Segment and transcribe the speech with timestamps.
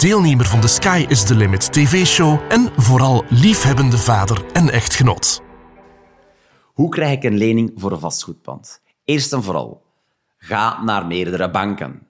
[0.00, 5.42] deelnemer van de Sky is the Limit TV-show en vooral liefhebbende vader en echtgenoot.
[6.64, 8.82] Hoe krijg ik een lening voor een vastgoedpand?
[9.04, 9.82] Eerst en vooral,
[10.36, 12.06] ga naar meerdere banken.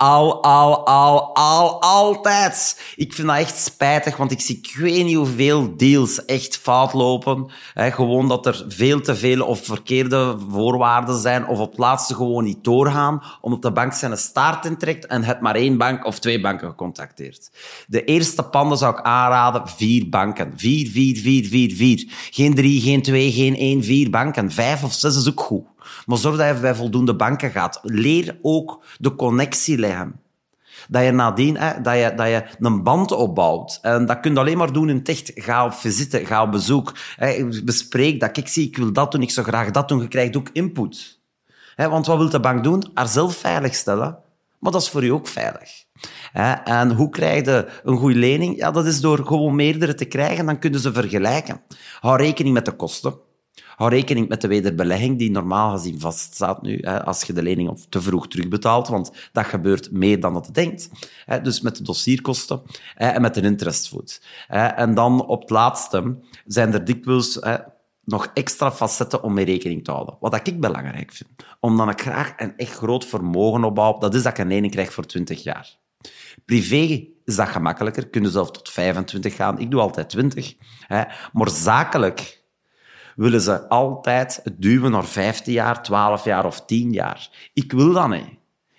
[0.00, 2.82] Al, al, al, al, altijd.
[2.96, 6.92] Ik vind dat echt spijtig, want ik zie ik weet niet hoeveel deals echt fout
[6.92, 7.50] lopen.
[7.74, 12.64] gewoon dat er veel te veel of verkeerde voorwaarden zijn of op laatste gewoon niet
[12.64, 16.68] doorgaan, omdat de bank zijn staart intrekt en het maar één bank of twee banken
[16.68, 17.50] gecontacteerd.
[17.86, 20.52] De eerste panden zou ik aanraden, vier banken.
[20.56, 22.04] Vier, vier, vier, vier, vier.
[22.30, 24.50] Geen drie, geen twee, geen één, vier banken.
[24.50, 25.64] Vijf of zes is ook goed.
[26.06, 27.78] Maar zorg dat je bij voldoende banken gaat.
[27.82, 30.20] Leer ook de connectie leggen.
[30.88, 33.78] Dat je nadien hè, dat je, dat je een band opbouwt.
[33.82, 35.30] En dat kun je alleen maar doen in ticht.
[35.34, 36.92] Ga op visite, ga op bezoek.
[37.16, 38.36] Hè, bespreek dat.
[38.36, 40.00] Ik zie, ik wil dat doen, ik zou graag dat doen.
[40.00, 41.20] Je krijgt ook input.
[41.74, 42.90] Hè, want wat wil de bank doen?
[42.94, 44.18] Haarzelf veiligstellen.
[44.58, 45.70] Maar dat is voor je ook veilig.
[46.64, 48.56] En hoe krijg je een goede lening?
[48.56, 50.46] Ja, dat is door gewoon meerdere te krijgen.
[50.46, 51.60] Dan kunnen ze vergelijken.
[52.00, 53.14] Hou rekening met de kosten.
[53.80, 57.78] Hou rekening met de wederbelegging die normaal gezien vaststaat nu, hè, als je de lening
[57.88, 60.90] te vroeg terugbetaalt, want dat gebeurt meer dan dat je denkt.
[61.24, 62.62] Hè, dus met de dossierkosten
[62.94, 64.22] hè, en met de interestvoet.
[64.48, 66.16] En dan op het laatste
[66.46, 67.40] zijn er dikwijls
[68.04, 70.16] nog extra facetten om mee rekening te houden.
[70.20, 71.30] Wat ik belangrijk vind.
[71.60, 74.92] Omdat ik graag een echt groot vermogen opbouw, dat is dat ik een lening krijg
[74.92, 75.78] voor 20 jaar.
[76.44, 79.58] Privé is dat gemakkelijker, kunnen zelf tot 25 gaan.
[79.58, 80.54] Ik doe altijd 20.
[80.86, 81.02] Hè.
[81.32, 82.39] Maar zakelijk
[83.20, 87.30] willen ze altijd duwen naar 15 jaar, 12 jaar of 10 jaar.
[87.54, 88.28] Ik wil dat niet.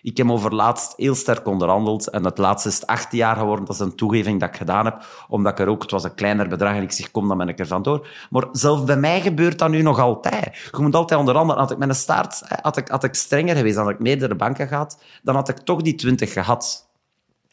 [0.01, 3.65] Ik heb over laatst heel sterk onderhandeld en het laatste is 18 jaar geworden.
[3.65, 6.15] Dat is een toegeving dat ik gedaan heb, omdat ik er ook, het was een
[6.15, 8.07] kleiner bedrag en ik zeg, kom, dan ben ik er vandoor.
[8.29, 10.69] Maar zelfs bij mij gebeurt dat nu nog altijd.
[10.71, 11.61] Je moet altijd onderhandelen.
[11.61, 15.03] Had ik mijn start, had ik, had ik strenger geweest, had ik meerdere banken gehad,
[15.23, 16.90] dan had ik toch die 20 gehad.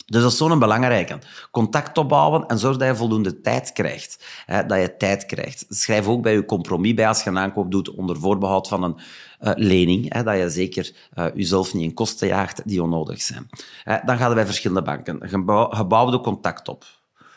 [0.09, 1.19] Dus dat is zo'n belangrijke.
[1.51, 4.25] Contact opbouwen en zorg dat je voldoende tijd krijgt.
[4.47, 5.67] Hè, dat je tijd krijgt.
[5.69, 8.97] Schrijf ook bij je compromis bij als je een aankoop doet onder voorbehoud van een
[9.41, 10.13] uh, lening.
[10.13, 13.49] Hè, dat je zeker uh, jezelf niet in kosten jaagt die onnodig zijn.
[14.05, 15.29] dan gaan we bij verschillende banken.
[15.31, 16.85] Je bouwt contact op.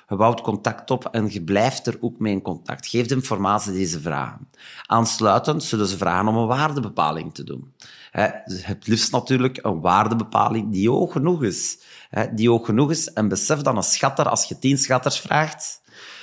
[0.08, 2.88] Je contact op en je blijft er ook mee in contact.
[2.88, 4.50] Geef de informatie die ze vragen.
[4.86, 7.74] Aansluitend zullen ze vragen om een waardebepaling te doen.
[8.12, 11.80] Het liefst natuurlijk een waardebepaling die hoog genoeg is
[12.34, 13.14] die hoog genoeg is.
[13.14, 15.82] En besef dan een schatter, als je tien schatters vraagt,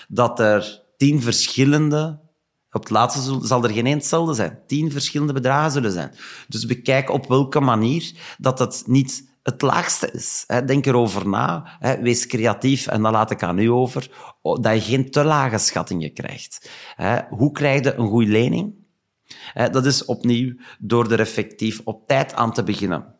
[0.08, 2.26] dat er tien verschillende
[2.70, 4.58] op het laatste zal er geen één hetzelfde zijn.
[4.66, 6.14] Tien verschillende bedragen zullen zijn.
[6.48, 10.46] Dus bekijk op welke manier dat het niet het laagste is.
[10.66, 11.78] Denk erover na.
[12.00, 12.86] Wees creatief.
[12.86, 14.10] En dan laat ik aan u over.
[14.42, 16.70] Dat je geen te lage schattingen krijgt.
[17.30, 18.74] Hoe krijg je een goede lening?
[19.54, 23.16] Dat is opnieuw door er effectief op tijd aan te beginnen.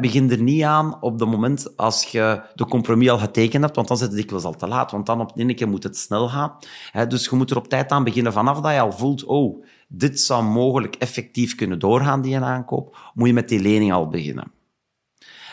[0.00, 3.88] Begin er niet aan op het moment als je de compromis al getekend hebt, want
[3.88, 4.90] dan zit het dikwijls al te laat.
[4.90, 6.56] Want dan op de keer moet het snel gaan.
[7.08, 8.32] Dus je moet er op tijd aan beginnen.
[8.32, 13.26] Vanaf dat je al voelt, oh, dit zou mogelijk effectief kunnen doorgaan, die aankoop, moet
[13.26, 14.52] je met die lening al beginnen.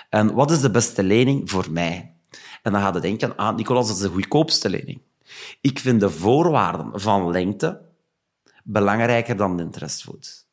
[0.10, 2.16] En wat is de beste lening voor mij?
[2.62, 5.02] En dan ga je denken, ah, Nicolas, dat is de goedkoopste lening.
[5.62, 7.82] Ik vind de voorwaarden van lengte
[8.64, 10.46] belangrijker dan de interestvoet.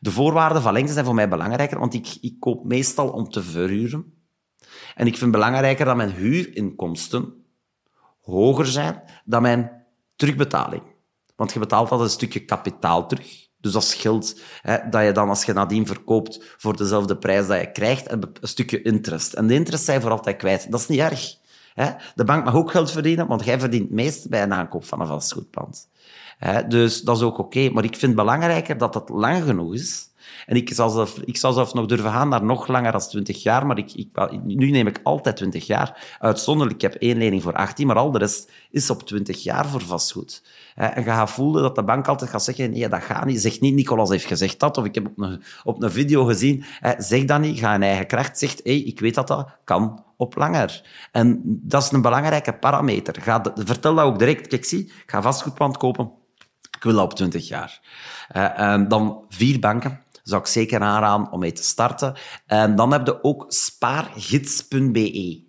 [0.00, 3.42] De voorwaarden van lengte zijn voor mij belangrijker, want ik, ik koop meestal om te
[3.42, 4.12] verhuren.
[4.94, 7.44] En ik vind belangrijker dat mijn huurinkomsten
[8.20, 9.84] hoger zijn dan mijn
[10.16, 10.82] terugbetaling.
[11.36, 13.48] Want je betaalt altijd een stukje kapitaal terug.
[13.60, 17.60] Dus dat scheelt hè, dat je dan, als je nadien verkoopt voor dezelfde prijs dat
[17.60, 19.32] je krijgt, een stukje interest.
[19.32, 20.70] En de interest zijn voor altijd kwijt.
[20.70, 21.36] Dat is niet erg.
[22.14, 25.06] De bank mag ook geld verdienen, want jij verdient het bij een aankoop van een
[25.06, 25.88] vastgoedpand.
[26.68, 27.70] Dus dat is ook oké.
[27.70, 30.12] Maar ik vind het belangrijker dat het lang genoeg is.
[30.46, 33.78] En ik zou, zelf, ik nog durven gaan naar nog langer dan 20 jaar, maar
[33.78, 34.08] ik, ik,
[34.42, 36.16] nu neem ik altijd 20 jaar.
[36.18, 39.66] Uitzonderlijk, ik heb één lening voor 18, maar al de rest is op 20 jaar
[39.66, 40.42] voor vastgoed.
[40.74, 43.40] En je gaat voelen dat de bank altijd gaat zeggen, nee, dat gaat niet.
[43.40, 46.64] Zeg niet, Nicolas heeft gezegd dat, of ik heb op een, op een video gezien,
[46.98, 50.36] zeg dat niet, ga in eigen kracht, zegt, hey, ik weet dat dat kan op
[50.36, 50.82] langer.
[51.12, 53.22] En dat is een belangrijke parameter.
[53.22, 54.46] Ga, vertel dat ook direct.
[54.46, 56.22] Kijk, zie, ik ga vastgoedpand kopen
[56.76, 57.80] ik wil op 20 jaar.
[58.36, 62.16] Uh, en dan vier banken zou ik zeker aanraden om mee te starten.
[62.46, 65.42] En dan heb je ook spaargids.be.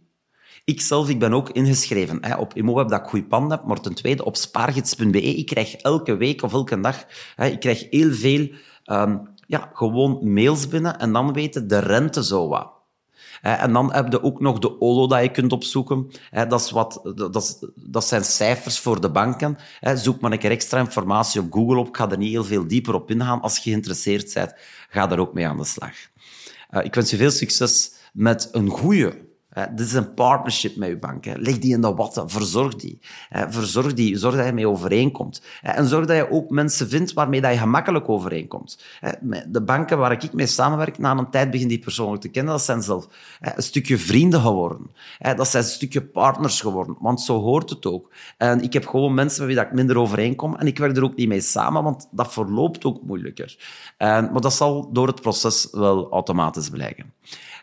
[0.63, 3.81] Ik zelf ik ben ook ingeschreven hè, op ImmoWeb dat ik goede pand heb, maar
[3.81, 5.21] ten tweede op spaargids.be.
[5.21, 8.49] Ik krijg elke week of elke dag hè, ik krijg heel veel
[8.85, 12.74] um, ja, gewoon mails binnen en dan weten de rente zo wat.
[13.45, 16.11] En dan heb je ook nog de OLO dat je kunt opzoeken.
[16.47, 19.57] Dat, is wat, dat, is, dat zijn cijfers voor de banken.
[19.95, 21.87] Zoek maar een keer extra informatie op Google op.
[21.87, 23.41] Ik ga er niet heel veel dieper op ingaan.
[23.41, 24.53] Als je geïnteresseerd bent,
[24.89, 25.93] ga er ook mee aan de slag.
[26.69, 29.13] Eh, ik wens je veel succes met een goede
[29.75, 31.25] dit is een partnership met je bank.
[31.25, 32.99] Leg die in de watten, verzorg die.
[33.29, 35.41] Verzorg die, zorg dat je mee overeenkomt.
[35.61, 38.83] En zorg dat je ook mensen vindt waarmee dat je gemakkelijk overeenkomt.
[39.47, 42.63] De banken waar ik mee samenwerk, na een tijd begin die persoonlijk te kennen, dat
[42.63, 43.07] zijn zelf
[43.41, 44.91] een stukje vrienden geworden.
[45.35, 48.11] Dat zijn een stukje partners geworden, want zo hoort het ook.
[48.37, 51.15] En ik heb gewoon mensen met wie ik minder overeenkom en ik werk er ook
[51.15, 53.57] niet mee samen, want dat verloopt ook moeilijker.
[53.97, 57.13] Maar dat zal door het proces wel automatisch blijken.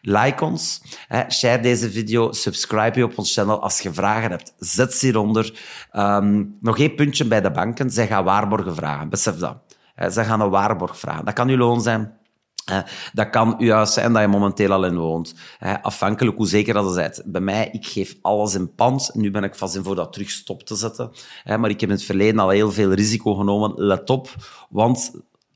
[0.05, 3.63] Like ons, hè, share deze video, subscribe je op ons channel.
[3.63, 5.61] Als je vragen hebt, zet ze hieronder.
[5.93, 7.91] Um, nog één puntje bij de banken.
[7.91, 9.09] Zij gaan waarborgen vragen.
[9.09, 9.57] Besef dat.
[9.97, 11.25] Zij gaan een waarborg vragen.
[11.25, 12.21] Dat kan uw loon zijn.
[13.13, 15.35] Dat kan uw huis zijn dat je momenteel al in woont.
[15.83, 17.23] Afhankelijk hoe zeker dat is.
[17.25, 19.11] Bij mij, ik geef alles in pand.
[19.15, 21.11] Nu ben ik vast in voor dat terug stop te zetten.
[21.45, 23.73] Maar ik heb in het verleden al heel veel risico genomen.
[23.77, 24.35] Let op,
[24.71, 25.11] want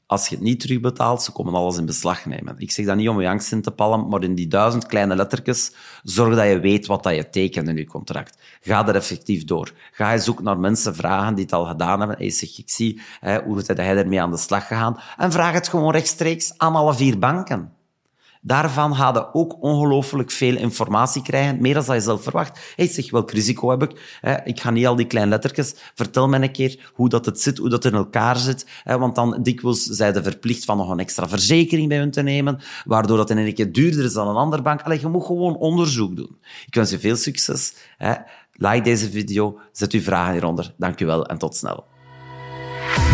[0.06, 2.54] als je het niet terugbetaalt, ze komen alles in beslag nemen.
[2.58, 5.16] Ik zeg dat niet om je angst in te pallen, maar in die duizend kleine
[5.16, 5.72] lettertjes,
[6.02, 8.38] zorg dat je weet wat dat je tekent in je contract.
[8.60, 9.72] Ga er effectief door.
[9.92, 12.16] Ga je zoeken naar mensen, vragen die het al gedaan hebben.
[12.18, 15.00] Hey, zeg, ik zie, hè, hoe hij ermee aan de slag gegaan?
[15.16, 17.75] En vraag het gewoon rechtstreeks aan alle vier banken.
[18.46, 22.58] Daarvan hadden ook ongelooflijk veel informatie krijgen, meer dan je zelf verwacht.
[22.76, 24.20] Hey, zeg, welk risico heb ik?
[24.44, 25.74] Ik ga niet al die kleine lettertjes.
[25.94, 28.66] Vertel me een keer hoe dat het zit, hoe dat in elkaar zit.
[28.84, 32.60] Want dan dikwijls zijn ze verplicht van nog een extra verzekering bij hun te nemen,
[32.84, 34.82] waardoor dat in een keer duurder is dan een andere bank.
[34.82, 36.38] Allee, je moet gewoon onderzoek doen.
[36.66, 37.74] Ik wens je veel succes.
[38.52, 40.74] Like deze video, zet uw vragen hieronder.
[40.76, 41.84] Dank u wel en tot snel.